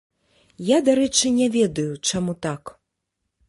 [0.69, 2.77] Я, дарэчы, не ведаю, чаму так.